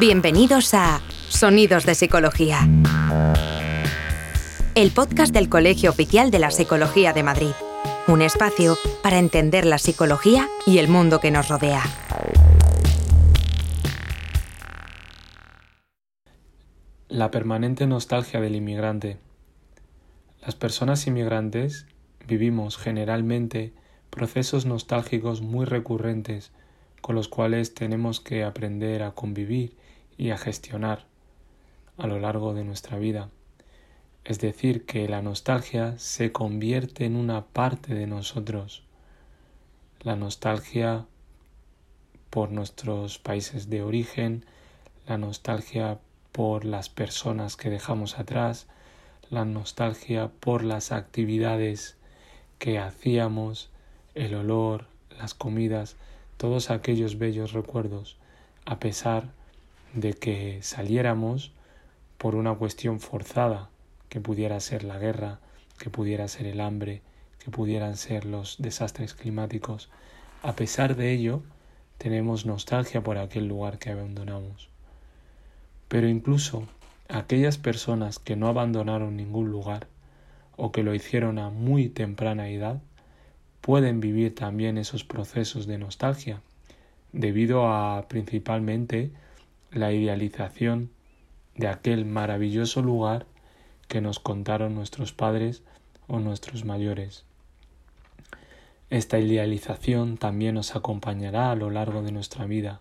[0.00, 2.60] Bienvenidos a Sonidos de Psicología.
[4.76, 7.50] El podcast del Colegio Oficial de la Psicología de Madrid.
[8.06, 11.82] Un espacio para entender la psicología y el mundo que nos rodea.
[17.08, 19.18] La permanente nostalgia del inmigrante.
[20.42, 21.86] Las personas inmigrantes
[22.24, 23.72] vivimos generalmente
[24.10, 26.52] procesos nostálgicos muy recurrentes
[27.00, 29.76] con los cuales tenemos que aprender a convivir
[30.18, 31.06] y a gestionar
[31.96, 33.30] a lo largo de nuestra vida.
[34.24, 38.82] Es decir, que la nostalgia se convierte en una parte de nosotros.
[40.00, 41.06] La nostalgia
[42.28, 44.44] por nuestros países de origen,
[45.06, 45.98] la nostalgia
[46.32, 48.66] por las personas que dejamos atrás,
[49.30, 51.96] la nostalgia por las actividades
[52.58, 53.70] que hacíamos,
[54.14, 55.96] el olor, las comidas,
[56.36, 58.16] todos aquellos bellos recuerdos,
[58.66, 59.32] a pesar
[59.94, 61.52] de que saliéramos
[62.18, 63.70] por una cuestión forzada,
[64.08, 65.40] que pudiera ser la guerra,
[65.78, 67.02] que pudiera ser el hambre,
[67.38, 69.90] que pudieran ser los desastres climáticos.
[70.42, 71.42] A pesar de ello,
[71.98, 74.68] tenemos nostalgia por aquel lugar que abandonamos.
[75.88, 76.68] Pero incluso
[77.08, 79.86] aquellas personas que no abandonaron ningún lugar
[80.56, 82.80] o que lo hicieron a muy temprana edad
[83.60, 86.42] pueden vivir también esos procesos de nostalgia
[87.12, 89.10] debido a principalmente
[89.70, 90.90] la idealización
[91.56, 93.26] de aquel maravilloso lugar
[93.88, 95.62] que nos contaron nuestros padres
[96.06, 97.24] o nuestros mayores.
[98.90, 102.80] Esta idealización también nos acompañará a lo largo de nuestra vida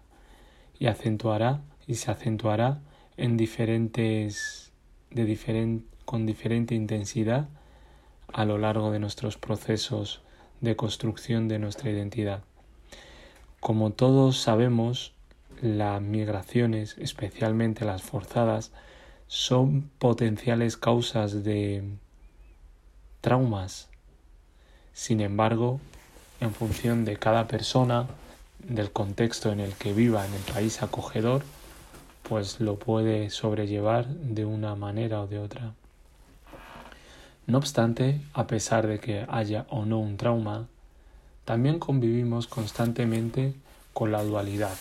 [0.79, 2.79] y acentuará y se acentuará
[3.17, 4.71] en diferentes
[5.09, 7.49] de con diferente intensidad
[8.31, 10.21] a lo largo de nuestros procesos
[10.61, 12.43] de construcción de nuestra identidad.
[13.59, 15.13] Como todos sabemos,
[15.61, 18.71] las migraciones, especialmente las forzadas,
[19.27, 21.83] son potenciales causas de
[23.21, 23.89] traumas.
[24.93, 25.79] Sin embargo,
[26.39, 28.07] en función de cada persona,
[28.59, 31.43] del contexto en el que viva en el país acogedor,
[32.27, 35.73] pues lo puede sobrellevar de una manera o de otra.
[37.45, 40.67] No obstante, a pesar de que haya o no un trauma,
[41.45, 43.53] también convivimos constantemente
[43.93, 44.75] con la dualidad,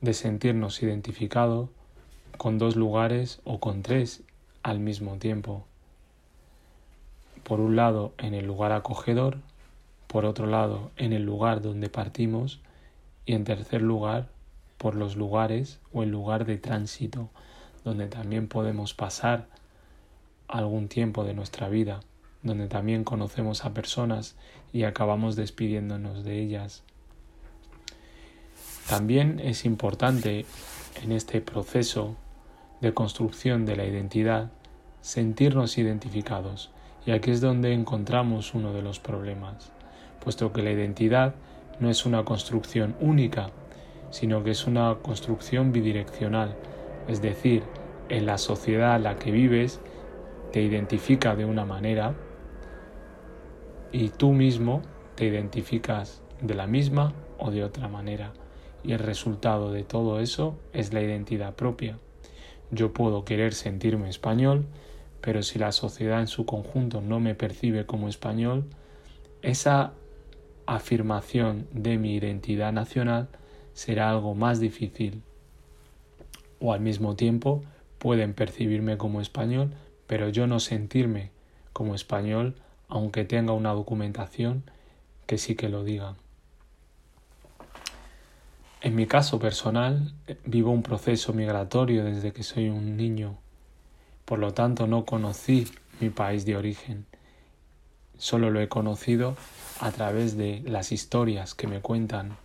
[0.00, 1.68] de sentirnos identificados
[2.36, 4.22] con dos lugares o con tres
[4.62, 5.64] al mismo tiempo.
[7.42, 9.38] Por un lado en el lugar acogedor,
[10.06, 12.60] por otro lado en el lugar donde partimos
[13.24, 14.28] y en tercer lugar
[14.78, 17.30] por los lugares o el lugar de tránsito
[17.86, 19.46] donde también podemos pasar
[20.48, 22.00] algún tiempo de nuestra vida,
[22.42, 24.34] donde también conocemos a personas
[24.72, 26.82] y acabamos despidiéndonos de ellas.
[28.88, 30.46] También es importante
[31.02, 32.14] en este proceso
[32.80, 34.52] de construcción de la identidad
[35.00, 36.70] sentirnos identificados,
[37.04, 39.72] y aquí es donde encontramos uno de los problemas,
[40.22, 41.34] puesto que la identidad
[41.80, 43.50] no es una construcción única,
[44.10, 46.56] sino que es una construcción bidireccional,
[47.08, 47.64] es decir,
[48.08, 49.80] en la sociedad en la que vives
[50.52, 52.14] te identifica de una manera
[53.90, 54.82] y tú mismo
[55.16, 58.32] te identificas de la misma o de otra manera
[58.86, 61.98] y el resultado de todo eso es la identidad propia.
[62.70, 64.66] Yo puedo querer sentirme español,
[65.20, 68.64] pero si la sociedad en su conjunto no me percibe como español,
[69.42, 69.92] esa
[70.66, 73.28] afirmación de mi identidad nacional
[73.72, 75.22] será algo más difícil.
[76.60, 77.62] O al mismo tiempo
[77.98, 79.72] pueden percibirme como español,
[80.06, 81.30] pero yo no sentirme
[81.72, 82.54] como español
[82.88, 84.62] aunque tenga una documentación
[85.26, 86.14] que sí que lo diga.
[88.82, 90.12] En mi caso personal,
[90.44, 93.38] vivo un proceso migratorio desde que soy un niño.
[94.26, 95.66] Por lo tanto, no conocí
[95.98, 97.06] mi país de origen.
[98.18, 99.34] Solo lo he conocido
[99.80, 102.36] a través de las historias que me cuentan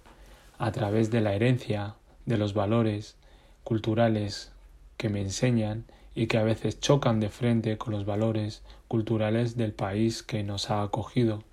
[0.57, 1.95] a través de la herencia,
[2.25, 3.18] de los valores
[3.66, 4.54] culturales
[4.95, 5.86] que me enseñan
[6.16, 10.69] y que a veces chocan de frente con los valores culturales del país que nos
[10.69, 11.44] ha acogido,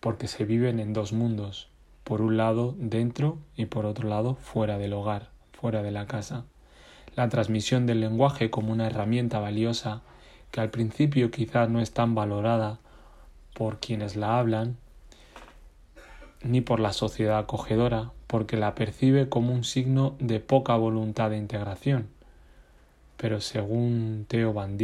[0.00, 1.68] porque se viven en dos mundos,
[2.04, 6.44] por un lado dentro y por otro lado fuera del hogar, fuera de la casa.
[7.16, 10.02] La transmisión del lenguaje como una herramienta valiosa
[10.50, 12.78] que al principio quizás no es tan valorada
[13.54, 14.76] por quienes la hablan,
[16.42, 21.38] ni por la sociedad acogedora, porque la percibe como un signo de poca voluntad de
[21.38, 22.08] integración.
[23.16, 24.76] Pero según Theo Van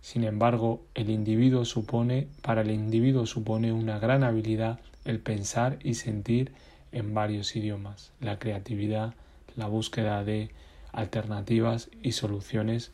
[0.00, 5.94] sin embargo, el individuo supone, para el individuo supone una gran habilidad el pensar y
[5.94, 6.52] sentir
[6.92, 9.14] en varios idiomas, la creatividad,
[9.56, 10.50] la búsqueda de
[10.92, 12.92] alternativas y soluciones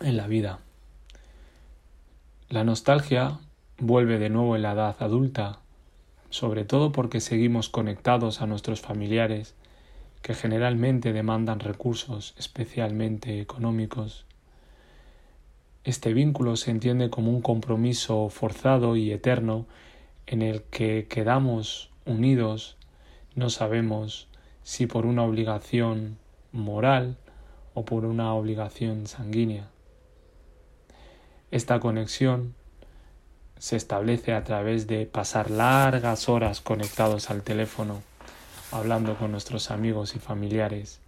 [0.00, 0.60] en la vida.
[2.48, 3.38] La nostalgia
[3.78, 5.60] vuelve de nuevo en la edad adulta,
[6.30, 9.54] sobre todo porque seguimos conectados a nuestros familiares,
[10.22, 14.24] que generalmente demandan recursos, especialmente económicos.
[15.84, 19.66] Este vínculo se entiende como un compromiso forzado y eterno
[20.28, 22.76] en el que quedamos unidos,
[23.34, 24.28] no sabemos
[24.62, 26.18] si por una obligación
[26.52, 27.16] moral
[27.72, 29.70] o por una obligación sanguínea.
[31.50, 32.54] Esta conexión
[33.58, 38.02] se establece a través de pasar largas horas conectados al teléfono,
[38.70, 41.00] hablando con nuestros amigos y familiares,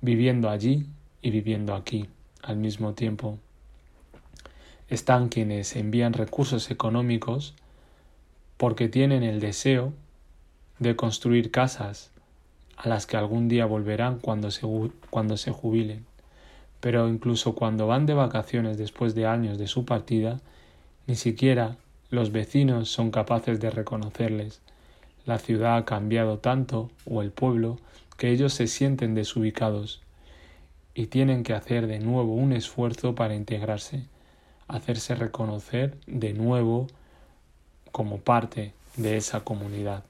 [0.00, 0.86] viviendo allí
[1.22, 2.08] y viviendo aquí
[2.44, 3.36] al mismo tiempo.
[4.86, 7.56] Están quienes envían recursos económicos
[8.58, 9.94] porque tienen el deseo
[10.78, 12.10] de construir casas
[12.76, 14.66] a las que algún día volverán cuando se,
[15.10, 16.04] cuando se jubilen.
[16.80, 20.40] Pero incluso cuando van de vacaciones después de años de su partida,
[21.06, 21.76] ni siquiera
[22.10, 24.60] los vecinos son capaces de reconocerles.
[25.24, 27.78] La ciudad ha cambiado tanto, o el pueblo,
[28.16, 30.02] que ellos se sienten desubicados
[30.94, 34.04] y tienen que hacer de nuevo un esfuerzo para integrarse,
[34.66, 36.88] hacerse reconocer de nuevo
[37.92, 40.04] como parte de esa comunidad.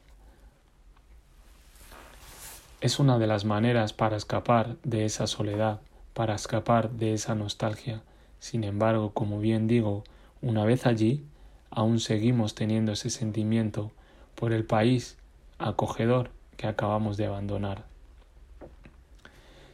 [2.80, 5.80] Es una de las maneras para escapar de esa soledad,
[6.14, 8.02] para escapar de esa nostalgia.
[8.38, 10.04] Sin embargo, como bien digo,
[10.42, 11.25] una vez allí,
[11.70, 13.90] aún seguimos teniendo ese sentimiento
[14.34, 15.16] por el país
[15.58, 17.84] acogedor que acabamos de abandonar.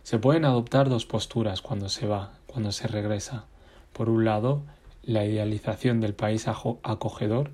[0.03, 3.45] Se pueden adoptar dos posturas cuando se va, cuando se regresa.
[3.93, 4.63] Por un lado,
[5.03, 7.51] la idealización del país acogedor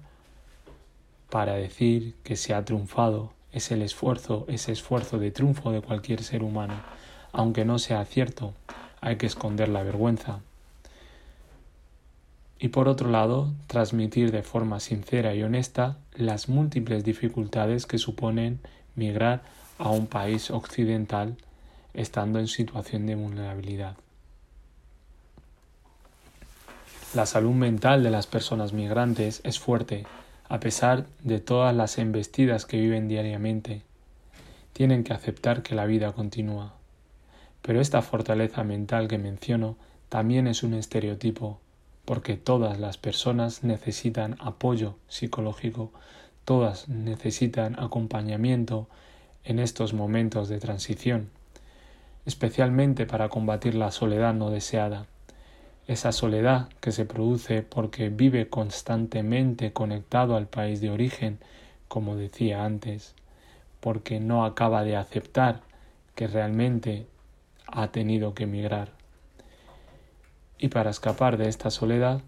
[1.31, 6.23] para decir que se ha triunfado es el esfuerzo, ese esfuerzo de triunfo de cualquier
[6.23, 6.75] ser humano.
[7.32, 8.53] Aunque no sea cierto,
[9.00, 10.41] hay que esconder la vergüenza.
[12.59, 18.61] Y por otro lado, transmitir de forma sincera y honesta las múltiples dificultades que suponen
[18.94, 19.43] migrar
[19.79, 21.37] a un país occidental
[21.94, 23.97] estando en situación de vulnerabilidad.
[27.15, 30.05] La salud mental de las personas migrantes es fuerte
[30.50, 33.82] a pesar de todas las embestidas que viven diariamente,
[34.73, 36.75] tienen que aceptar que la vida continúa.
[37.62, 39.76] Pero esta fortaleza mental que menciono
[40.08, 41.61] también es un estereotipo,
[42.05, 45.93] porque todas las personas necesitan apoyo psicológico,
[46.44, 48.88] todas necesitan acompañamiento
[49.44, 51.31] en estos momentos de transición,
[52.26, 55.06] especialmente para combatir la soledad no deseada
[55.90, 61.40] esa soledad que se produce porque vive constantemente conectado al país de origen,
[61.88, 63.16] como decía antes,
[63.81, 65.62] porque no acaba de aceptar
[66.14, 67.09] que realmente
[67.66, 68.92] ha tenido que emigrar.
[70.59, 72.20] Y para escapar de esta soledad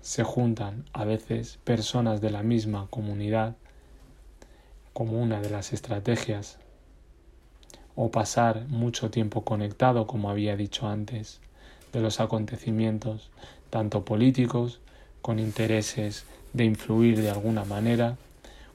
[0.00, 3.54] se juntan a veces personas de la misma comunidad
[4.92, 6.58] como una de las estrategias
[7.94, 11.40] o pasar mucho tiempo conectado como había dicho antes
[11.94, 13.30] de los acontecimientos,
[13.70, 14.80] tanto políticos,
[15.22, 18.18] con intereses de influir de alguna manera,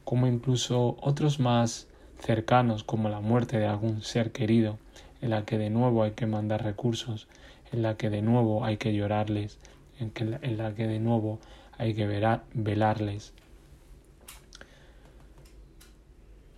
[0.04, 1.88] como incluso otros más
[2.20, 4.80] cercanos como la muerte de algún ser querido,
[5.22, 7.28] en la que de nuevo hay que mandar recursos,
[7.72, 9.60] en la que de nuevo hay que llorarles,
[10.00, 11.40] en, la que de nuevo
[11.78, 12.08] hay que
[12.54, 13.34] velarles.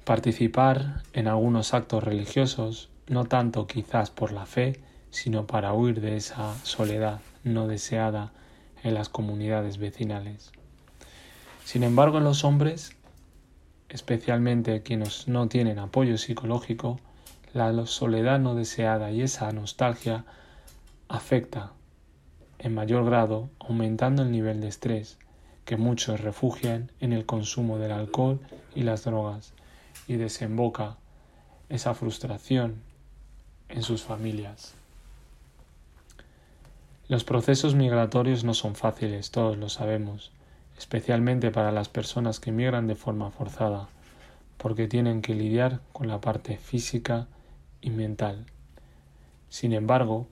[0.05, 4.79] Participar en algunos actos religiosos, no tanto quizás por la fe,
[5.11, 8.31] sino para huir de esa soledad no deseada
[8.83, 10.51] en las comunidades vecinales.
[11.63, 12.95] Sin embargo, en los hombres,
[13.89, 16.99] especialmente quienes no tienen apoyo psicológico,
[17.53, 20.25] la soledad no deseada y esa nostalgia
[21.09, 21.73] afecta
[22.59, 25.17] en mayor grado, aumentando el nivel de estrés
[25.65, 28.39] que muchos refugian en el consumo del alcohol
[28.75, 29.53] y las drogas
[30.07, 30.97] y desemboca
[31.69, 32.81] esa frustración
[33.69, 34.75] en sus familias.
[37.11, 40.31] Los procesos migratorios no son fáciles, todos lo sabemos,
[40.77, 43.89] especialmente para las personas que migran de forma forzada.
[44.55, 47.27] porque tienen que lidiar con la parte física
[47.81, 48.45] y mental.
[49.49, 50.25] Sin embargo,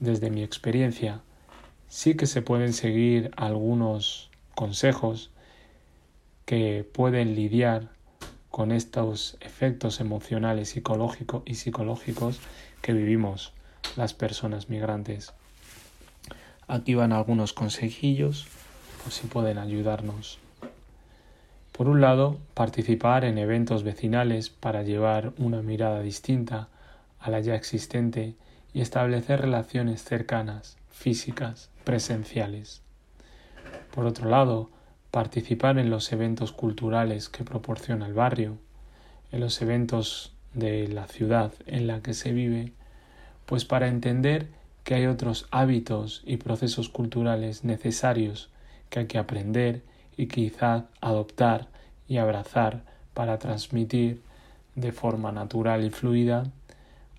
[0.00, 1.20] desde mi experiencia,
[1.86, 5.30] sí que se pueden seguir algunos consejos
[6.46, 7.90] que pueden lidiar
[8.50, 12.40] con estos efectos emocionales psicológicos y psicológicos
[12.80, 13.52] que vivimos
[13.94, 15.32] las personas migrantes.
[16.68, 18.46] Aquí van algunos consejillos
[19.02, 20.38] por si pueden ayudarnos.
[21.72, 26.68] Por un lado, participar en eventos vecinales para llevar una mirada distinta
[27.18, 28.34] a la ya existente
[28.74, 32.82] y establecer relaciones cercanas, físicas, presenciales.
[33.94, 34.70] Por otro lado,
[35.10, 38.58] participar en los eventos culturales que proporciona el barrio,
[39.30, 42.72] en los eventos de la ciudad en la que se vive,
[43.46, 44.48] pues para entender
[44.84, 48.50] que hay otros hábitos y procesos culturales necesarios
[48.90, 49.82] que hay que aprender
[50.16, 51.68] y quizá adoptar
[52.08, 52.84] y abrazar
[53.14, 54.22] para transmitir
[54.74, 56.44] de forma natural y fluida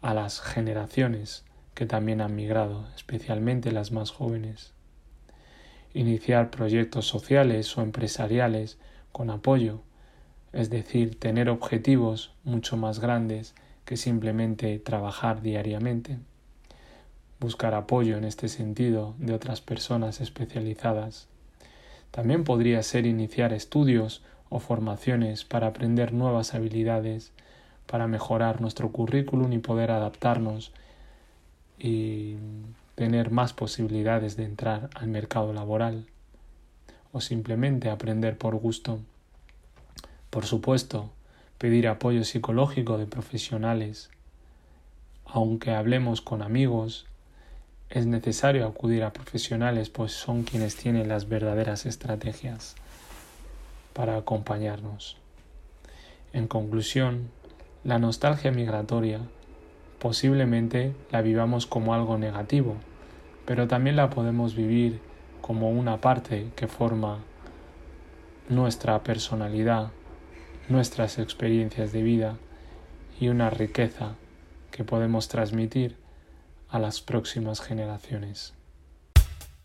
[0.02, 4.74] a las generaciones que también han migrado, especialmente las más jóvenes.
[5.94, 8.78] Iniciar proyectos sociales o empresariales
[9.12, 9.82] con apoyo,
[10.52, 13.56] es decir, tener objetivos mucho más grandes
[13.86, 16.20] que simplemente trabajar diariamente.
[17.44, 21.28] Buscar apoyo en este sentido de otras personas especializadas
[22.10, 27.34] también podría ser iniciar estudios o formaciones para aprender nuevas habilidades,
[27.86, 30.72] para mejorar nuestro currículum y poder adaptarnos
[31.78, 32.38] y
[32.96, 36.06] tener más posibilidades de entrar al mercado laboral
[37.12, 39.02] o simplemente aprender por gusto.
[40.30, 41.10] Por supuesto,
[41.58, 44.12] pedir apoyo psicológico de profesionales.
[45.26, 47.06] Aunque hablemos con amigos,
[47.94, 52.74] es necesario acudir a profesionales, pues son quienes tienen las verdaderas estrategias
[53.94, 55.18] para acompañarnos.
[56.34, 57.30] En conclusión,
[57.84, 59.20] la nostalgia migratoria
[60.00, 62.78] posiblemente la vivamos como algo negativo,
[63.46, 65.00] pero también la podemos vivir
[65.42, 67.20] como una parte que forma
[68.50, 69.92] nuestra personalidad,
[70.68, 72.38] nuestras experiencias de vida
[73.20, 74.16] y una riqueza
[74.72, 76.03] que podemos transmitir
[76.74, 78.56] a las próximas generaciones.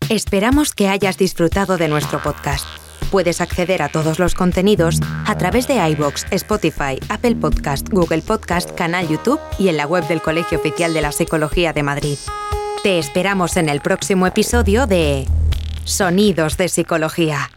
[0.09, 2.65] Esperamos que hayas disfrutado de nuestro podcast.
[3.09, 8.71] Puedes acceder a todos los contenidos a través de iBox, Spotify, Apple Podcast, Google Podcast,
[8.71, 12.17] canal YouTube y en la web del Colegio Oficial de la Psicología de Madrid.
[12.83, 15.27] Te esperamos en el próximo episodio de
[15.85, 17.49] Sonidos de Psicología.